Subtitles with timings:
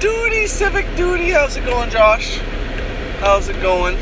[0.00, 1.30] duty, civic duty.
[1.30, 2.38] How's it going, Josh?
[3.20, 3.96] How's it going?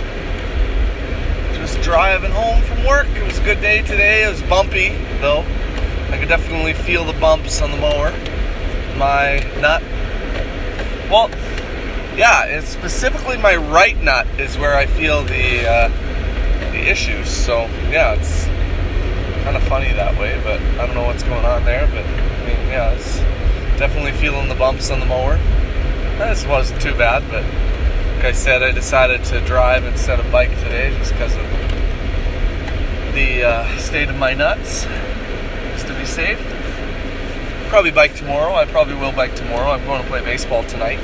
[1.55, 3.09] Just driving home from work.
[3.09, 4.25] It was a good day today.
[4.25, 4.91] It was bumpy,
[5.21, 5.45] though.
[6.11, 8.13] I could definitely feel the bumps on the mower.
[8.97, 9.83] My nut.
[11.11, 11.31] Well,
[12.17, 15.89] yeah, it's specifically my right nut is where I feel the uh,
[16.71, 17.29] the issues.
[17.29, 18.45] So yeah, it's
[19.43, 20.41] kind of funny that way.
[20.45, 21.89] But I don't know what's going on there.
[21.89, 23.19] But I mean, yeah, it's
[23.79, 25.39] definitely feeling the bumps on the mower.
[26.19, 27.45] This wasn't too bad, but
[28.17, 31.43] like I said, I decided to drive instead of bike today just because of
[33.15, 34.85] the uh, state of my nuts,
[35.73, 36.39] just to be safe.
[37.69, 38.53] Probably bike tomorrow.
[38.55, 39.71] I probably will bike tomorrow.
[39.71, 40.99] I'm going to play baseball tonight.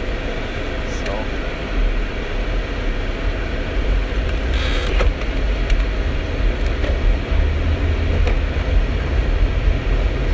[1.04, 1.12] So.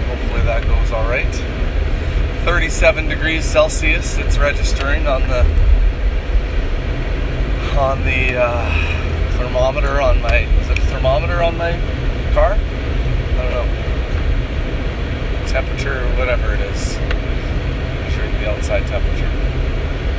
[0.08, 1.69] Hopefully that goes all right.
[2.44, 4.16] 37 degrees Celsius.
[4.16, 5.42] It's registering on the
[7.78, 10.38] on the uh, thermometer on my.
[10.38, 11.72] Is it a thermometer on my
[12.32, 12.52] car?
[12.52, 13.66] I don't know.
[15.48, 16.94] Temperature, whatever it is.
[18.14, 19.30] Sure, the outside temperature.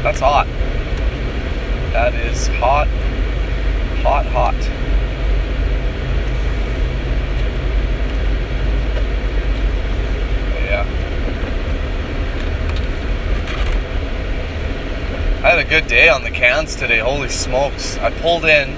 [0.04, 0.48] That's hot.
[1.94, 2.88] That is hot,
[4.02, 4.56] hot, hot.
[10.64, 10.86] Yeah.
[15.44, 17.00] I had a good day on the cans today.
[17.00, 17.98] Holy smokes.
[18.00, 18.76] I pulled in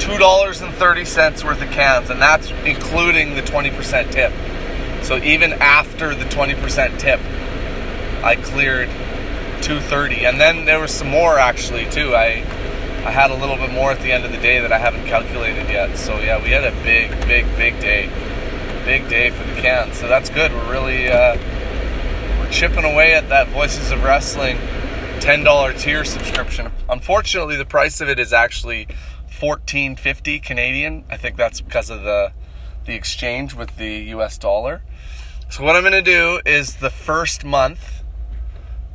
[0.00, 4.34] $2.30 worth of cans, and that's including the 20% tip.
[5.02, 7.20] So even after the 20% tip,
[8.22, 8.90] I cleared
[9.62, 10.26] 230.
[10.26, 12.14] And then there was some more actually too.
[12.14, 12.44] I
[13.06, 15.06] I had a little bit more at the end of the day that I haven't
[15.06, 15.96] calculated yet.
[15.96, 18.10] So yeah, we had a big, big, big day.
[18.84, 19.96] Big day for the cans.
[19.96, 20.52] So that's good.
[20.52, 21.38] We're really uh,
[22.38, 24.58] we're chipping away at that Voices of Wrestling
[25.20, 26.70] $10 tier subscription.
[26.88, 28.86] Unfortunately, the price of it is actually
[29.30, 31.04] 14.50 Canadian.
[31.10, 32.32] I think that's because of the
[32.84, 34.82] the exchange with the US dollar.
[35.50, 38.04] So what I'm going to do is the first month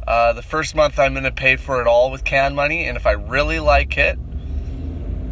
[0.07, 2.97] uh, the first month I'm going to pay for it all with can money and
[2.97, 4.17] if I really like it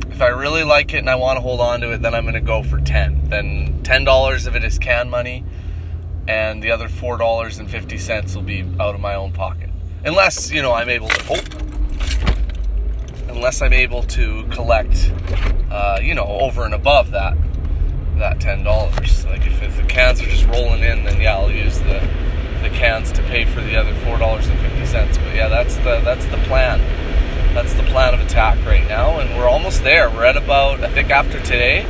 [0.10, 2.24] if I really like it and I want to hold on to it then I'm
[2.24, 3.30] going to go for 10.
[3.30, 5.44] Then $10 of it is can money
[6.28, 9.69] and the other $4.50 will be out of my own pocket
[10.06, 11.46] unless you know I'm able to hope,
[13.30, 15.12] unless I'm able to collect,
[15.72, 17.38] uh, you know, over and above that
[18.18, 19.26] that ten dollars.
[19.26, 22.08] Like if, if the cans are just rolling in, then yeah, I'll use the
[22.62, 25.18] the cans to pay for the other four dollars and fifty cents.
[25.18, 26.80] But yeah, that's the that's the plan.
[27.54, 30.10] That's the plan of attack right now, and we're almost there.
[30.10, 31.86] We're at about I think after today.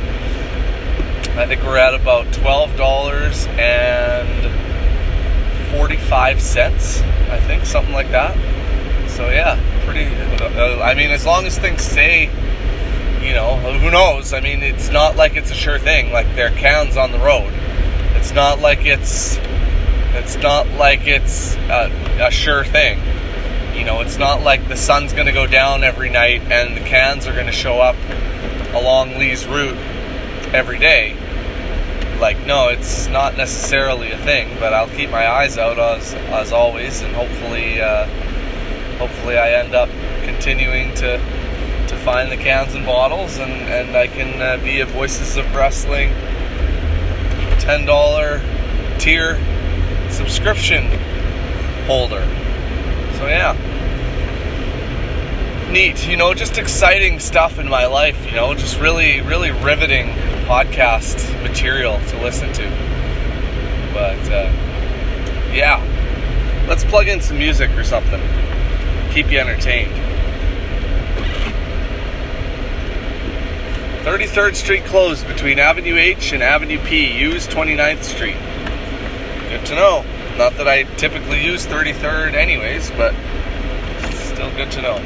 [1.36, 4.50] I think we're at about twelve dollars and
[5.70, 8.34] 45 cents, I think, something like that.
[9.10, 10.04] So, yeah, pretty.
[10.04, 12.24] Uh, I mean, as long as things stay,
[13.22, 14.32] you know, who knows?
[14.32, 16.12] I mean, it's not like it's a sure thing.
[16.12, 17.52] Like, there are cans on the road.
[18.16, 19.38] It's not like it's.
[20.12, 21.90] It's not like it's a,
[22.20, 22.98] a sure thing.
[23.76, 26.80] You know, it's not like the sun's going to go down every night and the
[26.80, 27.96] cans are going to show up
[28.74, 29.76] along Lee's route
[30.52, 31.16] every day
[32.20, 36.52] like no it's not necessarily a thing but i'll keep my eyes out as as
[36.52, 38.06] always and hopefully uh,
[38.98, 39.88] hopefully i end up
[40.24, 41.18] continuing to
[41.88, 45.54] to find the cans and bottles and and i can uh, be a voices of
[45.54, 46.10] wrestling
[47.60, 49.36] $10 tier
[50.10, 50.90] subscription
[51.86, 52.22] holder.
[53.18, 53.79] So yeah
[55.70, 60.08] neat you know just exciting stuff in my life you know just really really riveting
[60.50, 62.64] podcast material to listen to.
[63.94, 64.50] But uh,
[65.52, 65.78] yeah,
[66.68, 68.20] let's plug in some music or something.
[69.12, 69.92] Keep you entertained.
[74.04, 77.16] 33rd Street closed between Avenue H and Avenue P.
[77.16, 78.36] Use 29th Street.
[79.50, 80.04] Good to know.
[80.36, 83.14] Not that I typically use 33rd anyways, but
[84.14, 84.96] still good to know.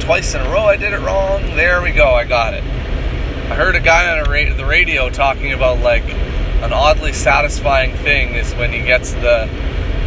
[0.00, 1.42] Twice in a row I did it wrong.
[1.56, 2.64] There we go, I got it.
[2.64, 8.34] I heard a guy on ra- the radio talking about like an oddly satisfying thing
[8.34, 9.48] is when he gets the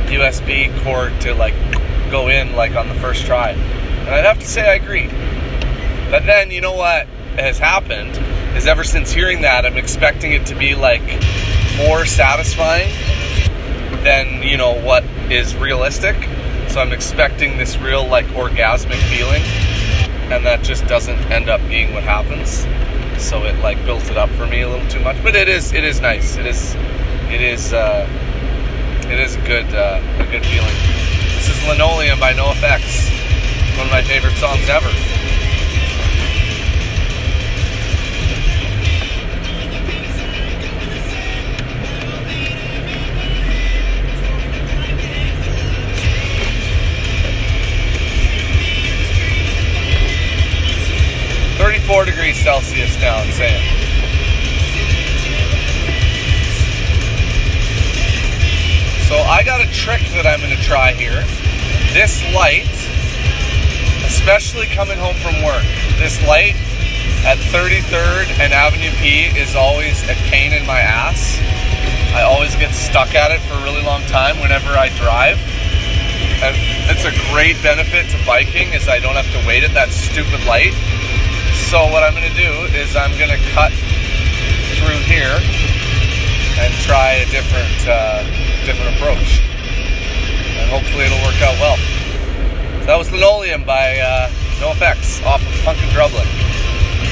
[0.08, 1.54] USB cord to like
[2.12, 3.52] go in like on the first try.
[3.52, 5.08] And I'd have to say I agree.
[6.12, 7.08] But then you know what
[7.38, 8.18] has happened
[8.56, 11.02] is ever since hearing that I'm expecting it to be like
[11.78, 12.92] more satisfying
[14.04, 16.16] than you know what is realistic.
[16.74, 19.44] So I'm expecting this real like orgasmic feeling,
[20.34, 22.66] and that just doesn't end up being what happens.
[23.24, 25.72] So it like built it up for me a little too much, but it is
[25.72, 26.36] it is nice.
[26.36, 26.74] It is
[27.30, 28.08] it is uh,
[29.08, 30.74] it is a good uh, a good feeling.
[31.36, 34.90] This is Linoleum by NOFX, one of my favorite songs ever.
[52.44, 53.56] Celsius now in Sam.
[59.08, 61.24] So I got a trick that I'm going to try here.
[61.96, 62.68] This light,
[64.04, 65.64] especially coming home from work,
[65.96, 66.60] this light
[67.24, 71.40] at 33rd and Avenue P is always a pain in my ass.
[72.12, 75.40] I always get stuck at it for a really long time whenever I drive.
[76.44, 76.60] And
[76.92, 80.44] it's a great benefit to biking is I don't have to wait at that stupid
[80.44, 80.76] light.
[81.74, 83.74] So what I'm going to do is I'm going to cut
[84.78, 85.42] through here
[86.62, 88.22] and try a different uh,
[88.64, 89.42] different approach.
[90.54, 91.78] And hopefully it'll work out well.
[92.82, 94.30] So that was Linoleum by uh,
[94.62, 96.30] NOFX off of Punk in Drublic.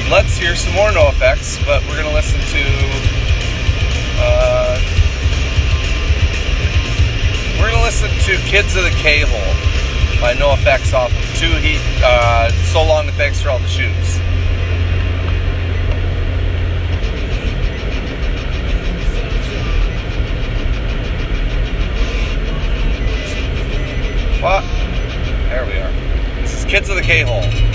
[0.08, 2.62] Let's hear some more NOFX, but we're going to listen to.
[4.22, 4.78] Uh,
[7.58, 11.50] we're going to listen to Kids of the K Hole by NOFX off of Two
[11.58, 11.82] Heat.
[11.98, 14.11] Uh, so long and thanks for all the shoes.
[24.42, 24.64] What?
[25.50, 25.92] There we are.
[26.40, 27.71] This is Kids of the K-Hole.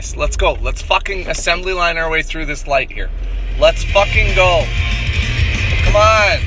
[0.00, 0.54] Guys, let's go.
[0.62, 3.10] Let's fucking assembly line our way through this light here.
[3.58, 4.64] Let's fucking go.
[5.84, 6.38] Come on.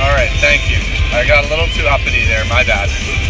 [0.00, 0.78] All right, thank you.
[1.16, 2.44] I got a little too uppity there.
[2.46, 3.27] My bad.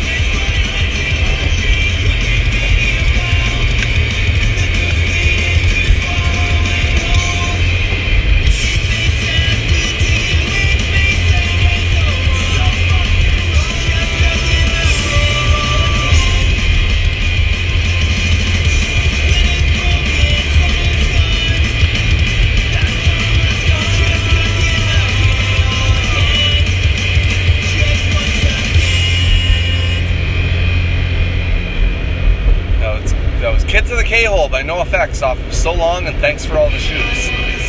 [34.88, 37.28] NOFX off of So Long and Thanks for All the Shoes.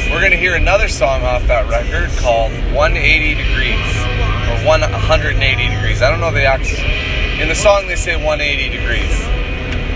[0.09, 3.75] We're going to hear another song off that record called 180 Degrees
[4.47, 5.35] or 180
[5.67, 6.01] Degrees.
[6.01, 6.79] I don't know the actual.
[7.41, 9.11] In the song they say 180 degrees.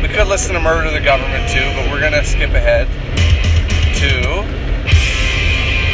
[0.03, 2.92] We could listen to Murder the Government too, but we're going to skip ahead
[4.03, 4.44] to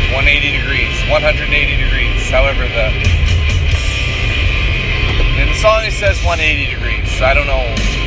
[0.09, 1.45] 180 degrees, 180
[1.77, 2.29] degrees.
[2.29, 2.89] However, the
[5.37, 7.21] in the song it says 180 degrees.
[7.21, 7.98] I don't know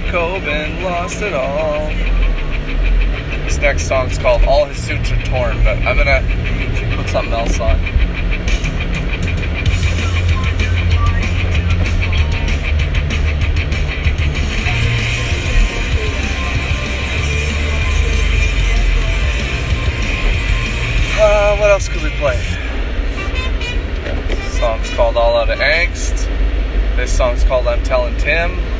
[0.00, 1.88] Coben lost it all.
[3.44, 6.22] This next song's called All His Suits Are Torn, but I'm gonna
[6.96, 7.78] put something else on.
[21.20, 22.38] Uh, what else could we play?
[24.28, 26.26] This song's called All Out of Angst.
[26.96, 28.71] This song's called I'm Telling Tim.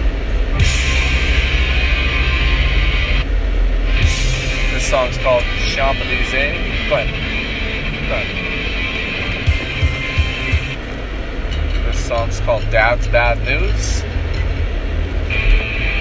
[4.93, 6.53] Song's called Champs-Élysées.
[6.91, 7.09] Go ahead.
[8.09, 8.29] Go ahead.
[11.87, 14.03] This song's called Dad's Bad News.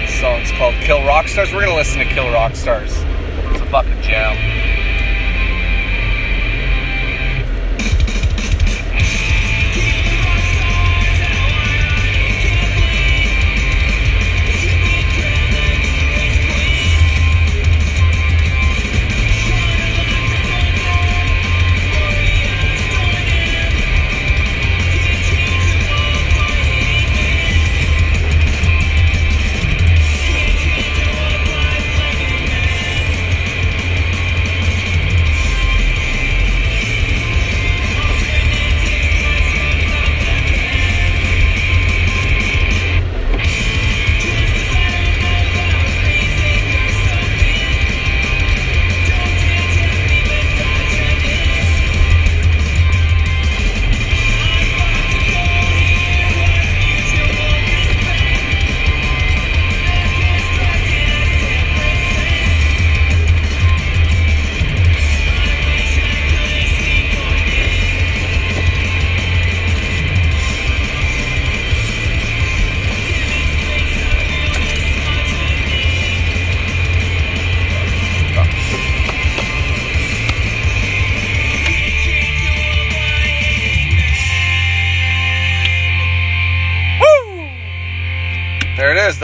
[0.02, 1.54] This song's called Kill Rock Stars.
[1.54, 2.92] We're gonna listen to Kill Rock Stars.
[2.92, 4.51] It's a fucking jam.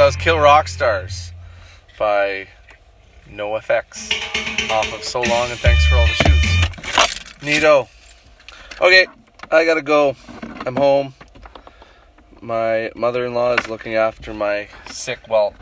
[0.09, 1.33] Was Kill Rock Stars
[1.99, 2.49] by
[3.29, 6.45] NOFX off of So Long and Thanks for All the Shoes.
[7.41, 7.89] Neato.
[8.81, 9.07] Okay,
[9.51, 10.17] I gotta go.
[10.65, 11.13] I'm home.
[12.41, 15.53] My mother in law is looking after my sick, well,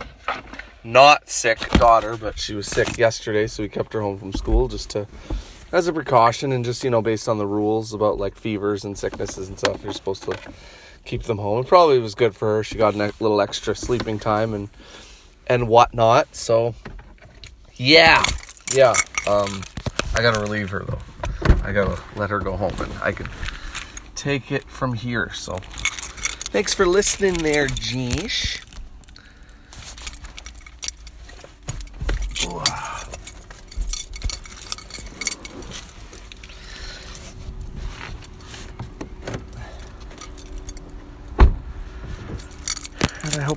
[0.85, 4.69] not sick daughter, but she was sick yesterday, so we kept her home from school
[4.69, 5.09] just to,
[5.73, 8.97] as a precaution and just, you know, based on the rules about like fevers and
[8.97, 10.39] sicknesses and stuff, you're supposed to
[11.07, 11.61] keep them home.
[11.61, 12.65] It probably was good for her.
[12.65, 14.69] She got a little extra sleeping time and
[15.47, 16.35] and whatnot.
[16.35, 16.75] So
[17.77, 18.25] yeah,
[18.75, 18.95] yeah.
[19.27, 19.63] Um,
[20.15, 20.99] I gotta relieve her though.
[21.63, 23.29] I gotta let her go home, and I can
[24.15, 25.33] take it from here.
[25.33, 28.66] So thanks for listening, there, Jeesh.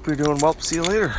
[0.09, 0.55] You're doing well.
[0.59, 1.13] See you later.